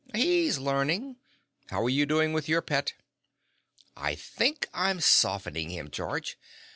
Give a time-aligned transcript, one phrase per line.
[0.15, 1.17] "He's learning.
[1.69, 2.93] How are you doing with your pet?"
[3.95, 6.39] "I think I'm softening him, George.